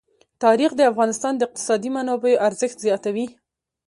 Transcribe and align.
تاریخ 0.43 0.71
د 0.75 0.81
افغانستان 0.91 1.33
د 1.37 1.41
اقتصادي 1.47 1.89
منابعو 1.97 2.41
ارزښت 2.47 2.77
زیاتوي. 2.85 3.27